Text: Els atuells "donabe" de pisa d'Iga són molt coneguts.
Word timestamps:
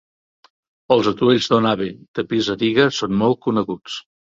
Els 0.95 1.11
atuells 1.11 1.51
"donabe" 1.53 1.91
de 2.21 2.27
pisa 2.35 2.59
d'Iga 2.65 2.91
són 3.05 3.19
molt 3.23 3.43
coneguts. 3.49 4.05